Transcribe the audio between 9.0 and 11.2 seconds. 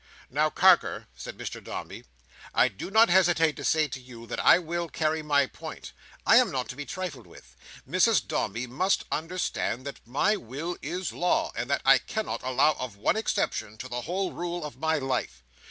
understand that my will is